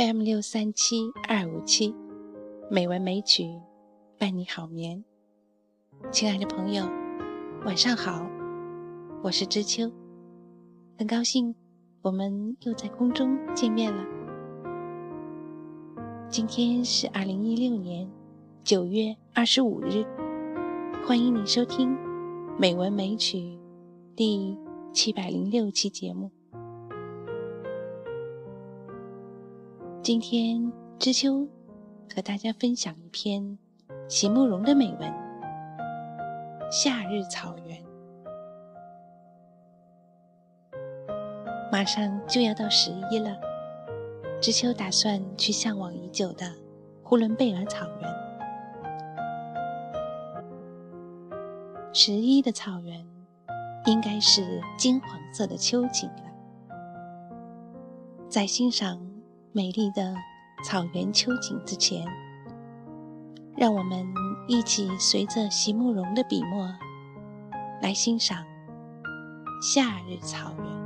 [0.00, 1.94] FM 六三七二五七，
[2.70, 3.60] 美文美曲
[4.18, 5.04] 伴你好眠。
[6.10, 6.84] 亲爱的朋友，
[7.66, 8.26] 晚上好，
[9.22, 9.92] 我是知秋，
[10.96, 11.54] 很高兴
[12.00, 14.02] 我们又在空中见面了。
[16.30, 18.10] 今天是二零一六年
[18.64, 20.02] 九月二十五日，
[21.06, 21.90] 欢迎你收听
[22.58, 23.36] 《美文美曲》
[24.16, 24.56] 第
[24.94, 26.30] 七百零六期节目。
[30.02, 31.46] 今天知秋
[32.14, 33.58] 和大家分享一篇
[34.08, 35.10] 席慕容的美文
[36.70, 37.78] 《夏日草原》。
[41.70, 43.38] 马上就要到十一了，
[44.40, 46.50] 知秋打算去向往已久的
[47.02, 48.10] 呼伦贝尔草原。
[51.92, 53.06] 十一的草原
[53.84, 56.24] 应该是金黄色的秋景了，
[58.30, 59.09] 在欣赏。
[59.52, 60.14] 美丽的
[60.64, 62.06] 草原秋景之前，
[63.56, 64.06] 让我们
[64.46, 66.72] 一起随着席慕容的笔墨
[67.82, 68.44] 来欣赏
[69.60, 70.79] 夏日草原。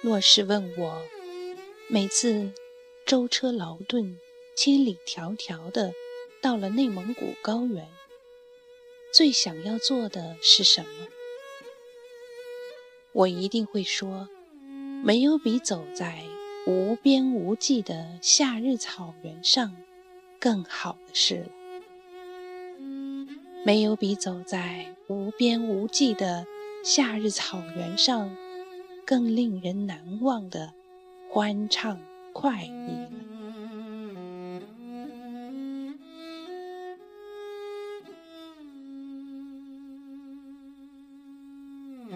[0.00, 1.02] 若是问我，
[1.88, 2.52] 每次
[3.04, 4.20] 舟车劳顿、
[4.54, 5.92] 千里迢迢的
[6.40, 7.88] 到了内蒙古高原，
[9.12, 10.88] 最想要做的是什么？
[13.10, 14.28] 我一定会说，
[15.02, 16.22] 没有比走在
[16.64, 19.74] 无边无际的夏日草原上
[20.38, 21.50] 更好的事了。
[23.66, 26.46] 没有比走在无边无际的
[26.84, 28.30] 夏日草原上。
[29.08, 30.74] 更令人难忘的
[31.30, 31.98] 欢畅
[32.34, 33.10] 快意了。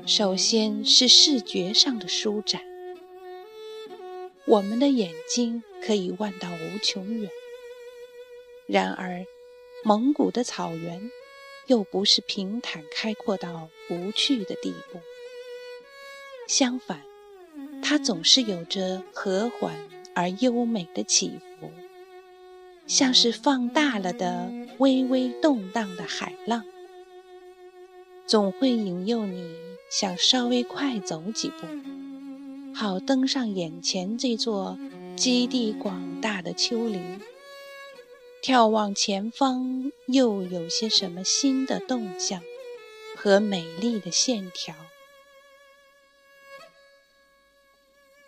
[0.07, 2.61] 首先是视觉上的舒展，
[4.45, 7.31] 我们的眼睛可以望到无穷远。
[8.67, 9.25] 然而，
[9.83, 11.11] 蒙古的草原
[11.69, 15.01] 又不是平坦开阔到无趣的地步。
[16.49, 17.01] 相反，
[17.83, 19.75] 它总是有着和缓
[20.15, 21.71] 而优美的起伏，
[22.87, 26.65] 像是放大了的微微动荡的海浪，
[28.27, 29.55] 总会引诱你
[29.91, 31.67] 想稍微快走几步，
[32.75, 34.79] 好登上眼前这座
[35.17, 37.21] 基地广大的丘陵，
[38.43, 42.43] 眺望前方又有些什么新的动向
[43.17, 44.75] 和美丽的线条。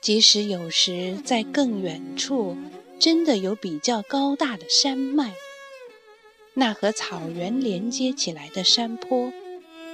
[0.04, 2.58] 即使有时在更远处，
[2.98, 5.32] 真的有比较高大的山脉，
[6.52, 9.32] 那和草原连接起来的山坡，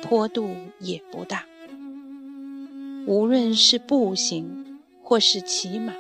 [0.03, 0.51] 坡度
[0.81, 1.47] 也不大。
[3.07, 5.95] 无论是步行或是骑马，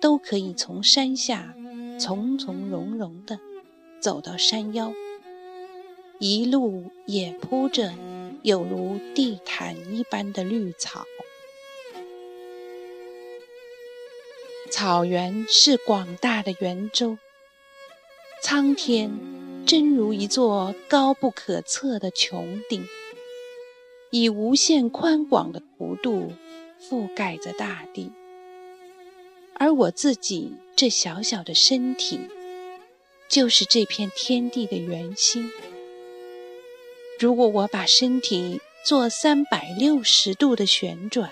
[0.00, 1.54] 都可以从山下
[2.00, 3.38] 从从容容地
[4.00, 4.94] 走到山腰，
[6.18, 7.92] 一路也铺着
[8.40, 11.04] 有如地毯一般的绿草。
[14.76, 17.16] 草原是广大的圆周，
[18.42, 19.08] 苍天
[19.64, 22.84] 真如一座高不可测的穹顶，
[24.10, 26.32] 以无限宽广的弧度
[26.82, 28.10] 覆盖着大地。
[29.54, 32.18] 而我自己这小小的身体，
[33.28, 35.52] 就是这片天地的圆心。
[37.20, 41.30] 如果我把身体做三百六十度的旋转，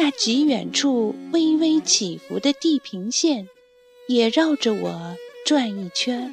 [0.00, 3.48] 那极远处微微起伏的地平线，
[4.06, 6.32] 也绕着我转一圈，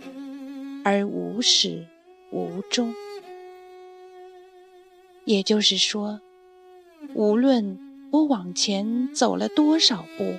[0.83, 1.83] 而无始
[2.29, 2.93] 无终。
[5.23, 6.21] 也就是说，
[7.15, 7.79] 无论
[8.11, 10.35] 我往前走了多少步，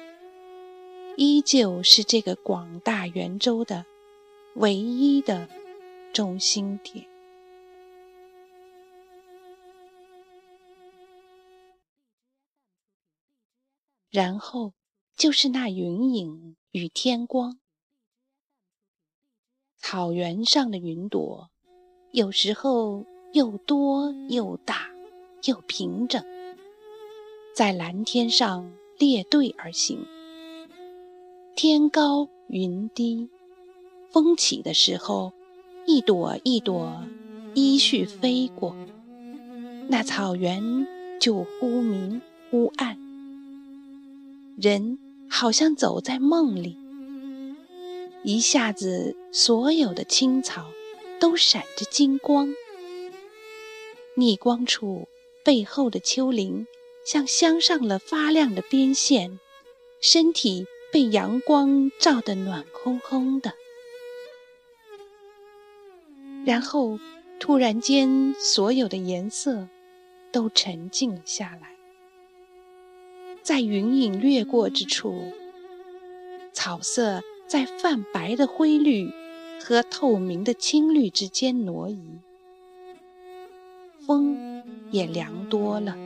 [1.17, 3.85] 依旧是这个广大圆周的
[4.55, 5.49] 唯一的
[6.13, 7.05] 中心点。
[14.17, 14.73] 然后，
[15.15, 17.59] 就是那云影与天光。
[19.77, 21.51] 草原上的云朵，
[22.13, 23.05] 有时候
[23.35, 24.89] 又多又大
[25.45, 26.25] 又平整，
[27.55, 30.03] 在蓝天上列队而行。
[31.55, 33.29] 天高云低，
[34.09, 35.35] 风起的时候，
[35.87, 37.05] 一朵一朵
[37.55, 38.75] 依序飞过，
[39.91, 40.87] 那草原
[41.21, 42.99] 就忽明忽暗，
[44.57, 44.99] 人
[45.31, 46.77] 好像走在梦里。
[48.25, 50.67] 一下子，所有的青草
[51.21, 52.49] 都闪着金光，
[54.17, 55.07] 逆光处
[55.45, 56.67] 背后的丘陵
[57.05, 59.39] 像镶上了发亮的边线，
[60.01, 60.67] 身体。
[60.93, 63.53] 被阳光照得暖烘烘的，
[66.47, 66.99] 然后
[67.39, 69.69] 突然间，所有的颜色
[70.33, 71.76] 都沉静了下来。
[73.47, 75.31] 在云影掠过之处，
[76.53, 79.09] 草色在泛白的灰绿
[79.63, 81.97] 和透明的青绿之间挪移，
[84.05, 85.97] 风也凉多了，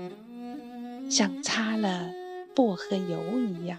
[1.08, 2.10] 像擦了
[2.54, 3.78] 薄荷油一样。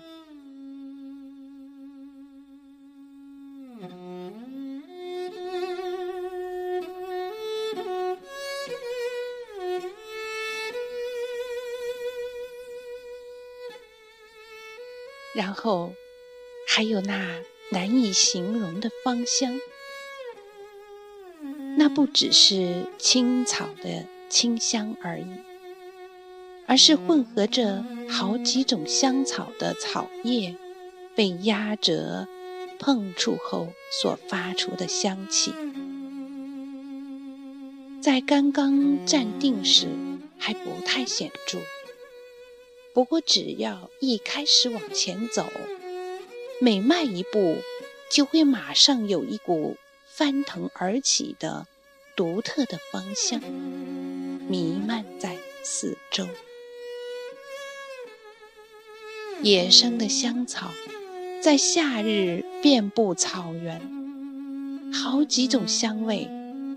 [15.33, 15.93] 然后，
[16.67, 19.59] 还有那难以形容的芳香，
[21.77, 25.25] 那不只是青草的清香而已，
[26.67, 30.57] 而是混合着好几种香草的草叶
[31.15, 32.27] 被压折、
[32.77, 33.69] 碰触后
[34.01, 35.53] 所发出的香气。
[38.01, 39.87] 在刚刚站定时
[40.37, 41.59] 还不太显著。
[42.93, 45.45] 不过，只要一开始往前走，
[46.59, 47.55] 每迈一步，
[48.11, 51.67] 就会马上有一股翻腾而起的
[52.17, 56.27] 独特的芳香弥漫在四周。
[59.41, 60.69] 野生的香草
[61.41, 63.81] 在夏日遍布草原，
[64.93, 66.27] 好几种香味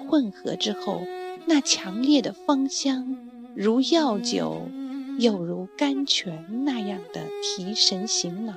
[0.09, 1.03] 混合之后，
[1.45, 3.19] 那强烈的芳香
[3.57, 4.69] 如药酒。
[5.19, 8.55] 又如甘泉那样的提神醒脑、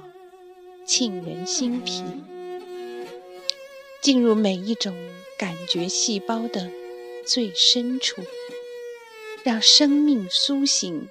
[0.85, 2.03] 沁人心脾，
[4.01, 4.95] 进入每一种
[5.37, 6.71] 感觉细胞的
[7.25, 8.23] 最深处，
[9.43, 11.07] 让生命苏醒，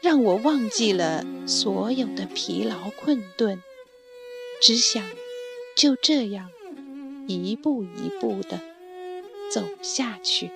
[0.00, 3.62] 让我忘记了所有的疲劳困顿，
[4.60, 5.04] 只想
[5.76, 6.50] 就这样
[7.28, 8.60] 一步一步地
[9.52, 10.50] 走下去。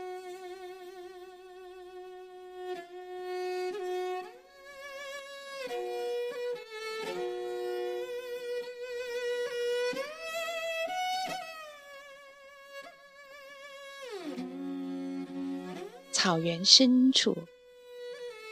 [16.39, 17.37] 草原深处，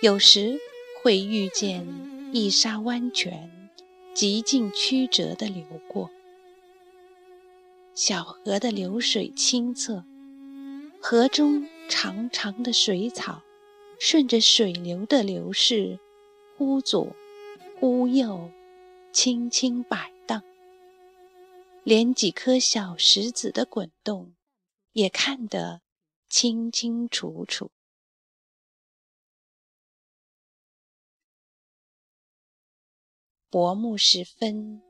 [0.02, 0.58] 有时
[1.00, 1.86] 会遇见
[2.32, 3.48] 一沙湾泉，
[4.12, 6.10] 极尽曲折的流过。
[7.94, 10.04] 小河的流水清澈，
[11.00, 13.40] 河中长长的水草
[14.00, 16.00] 顺着水流的流逝，
[16.56, 17.14] 忽左
[17.78, 18.50] 忽右，
[19.12, 20.42] 轻轻摆荡。
[21.84, 24.32] 连几颗小石子的滚动，
[24.92, 25.82] 也看得。
[26.28, 27.70] 清清楚楚。
[33.50, 34.80] 薄暮时分，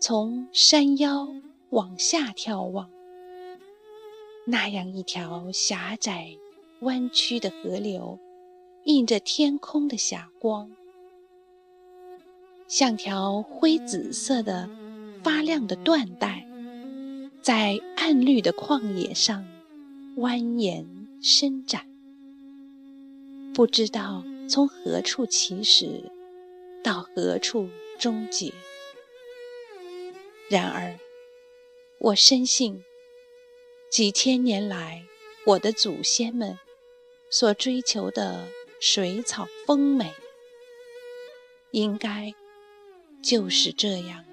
[0.00, 1.28] 从山腰
[1.70, 2.90] 往下眺望，
[4.46, 6.36] 那样一条狭窄
[6.80, 8.18] 弯曲的河流，
[8.84, 10.70] 映着天空的霞光，
[12.66, 14.68] 像条灰紫色的
[15.22, 16.48] 发亮的缎带，
[17.42, 19.44] 在暗绿的旷野上。
[20.16, 20.82] 蜿蜒
[21.20, 21.86] 伸展，
[23.52, 26.10] 不知道从何处起始，
[26.86, 28.52] 到何处终结。
[30.48, 30.96] 然而，
[31.98, 32.84] 我深信，
[33.90, 35.04] 几千年来
[35.46, 36.56] 我的祖先们
[37.28, 38.46] 所追求的
[38.78, 40.14] 水草丰美，
[41.72, 42.32] 应该
[43.20, 44.24] 就是这样。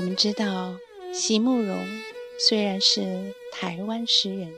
[0.00, 0.78] 我们知道，
[1.12, 1.86] 席慕容
[2.38, 4.50] 虽然是台湾诗人，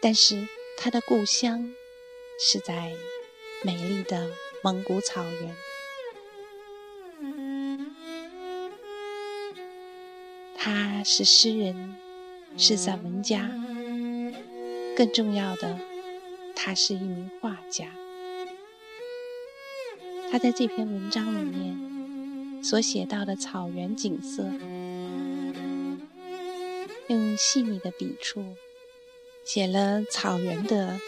[0.00, 1.74] 但是他的故乡
[2.38, 2.92] 是在
[3.64, 4.30] 美丽的
[4.62, 5.56] 蒙古草原。
[10.56, 11.96] 他是诗人，
[12.56, 13.50] 是散文家，
[14.96, 15.80] 更重要的，
[16.54, 17.88] 他是一名画家。
[20.30, 21.87] 他在这篇文章里面
[22.68, 24.44] 所写到的草原景色，
[27.06, 28.44] 用细腻的笔触
[29.42, 31.00] 写了草原的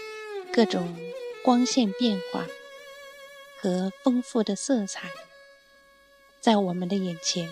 [0.50, 0.96] 各种
[1.44, 2.46] 光线变化
[3.60, 5.10] 和丰富的色彩，
[6.40, 7.46] 在我们的眼前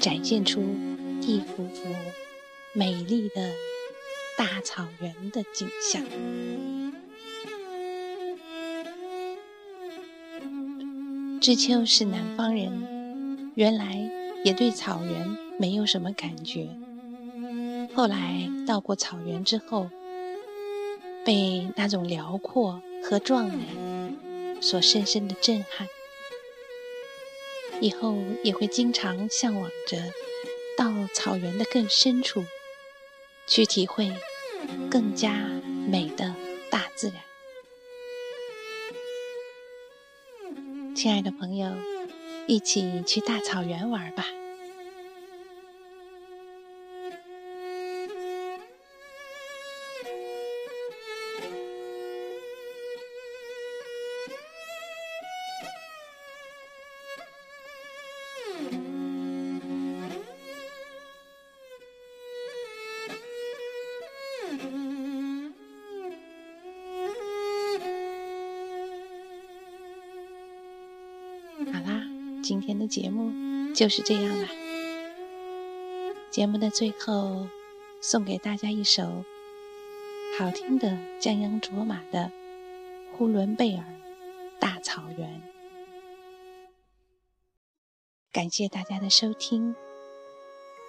[0.00, 0.62] 展现出
[1.20, 1.94] 一幅幅
[2.72, 3.52] 美丽的
[4.38, 6.02] 大草原的景象。
[11.38, 13.01] 知秋是南方人，
[13.54, 14.10] 原来
[14.44, 16.68] 也对草原没有什么感觉。
[17.94, 19.90] 后来到过草原之后，
[21.24, 23.64] 被那种辽阔和壮美
[24.60, 25.86] 所深深的震撼。
[27.80, 29.98] 以后也会经常向往着
[30.76, 32.44] 到草原的更深处，
[33.46, 34.12] 去体会
[34.88, 35.32] 更加
[35.86, 36.34] 美的
[36.70, 37.16] 大自然。
[40.94, 41.74] 亲爱的朋友，
[42.46, 44.41] 一起去大草原玩吧。
[73.82, 74.48] 就是这样了。
[76.30, 77.48] 节目的最后，
[78.00, 79.24] 送给大家一首
[80.38, 82.30] 好听的江央卓玛的
[83.16, 83.82] 《呼伦贝尔
[84.60, 85.28] 大草原》。
[88.30, 89.74] 感谢大家的收听，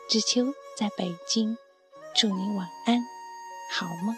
[0.08, 1.58] 知秋在北京，
[2.14, 3.00] 祝你晚安，
[3.72, 4.16] 好梦。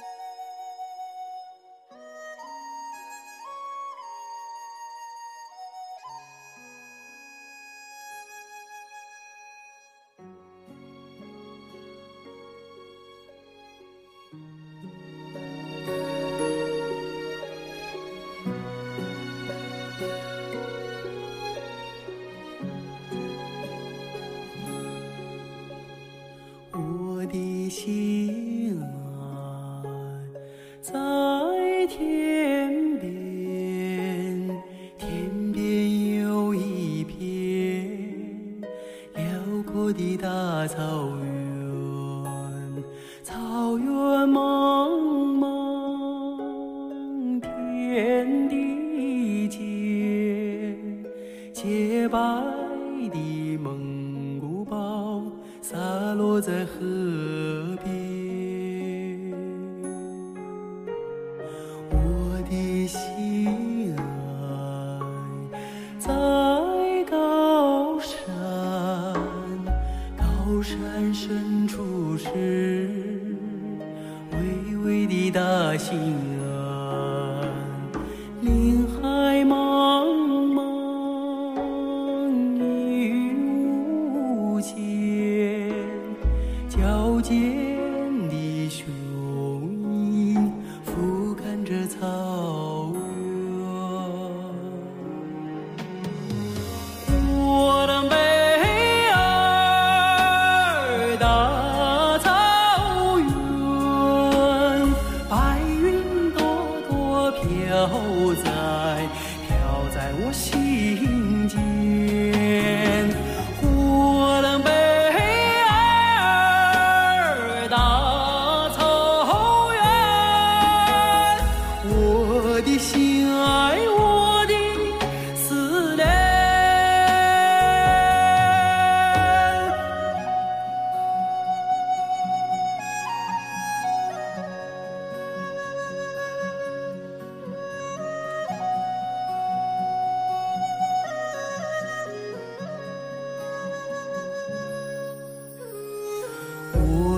[110.06, 111.15] 在我心。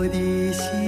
[0.08, 0.87] 我的心。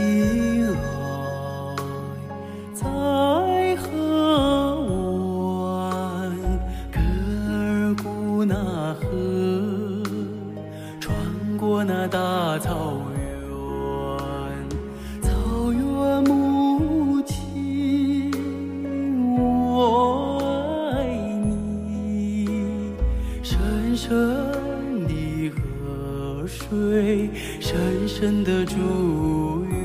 [27.60, 29.79] 深深的祝愿。